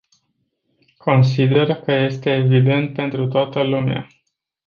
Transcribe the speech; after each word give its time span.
Consider 0.97 1.75
că 1.75 1.91
este 1.91 2.31
evident 2.35 2.93
pentru 2.93 3.27
toată 3.27 3.61
lumea. 3.63 4.07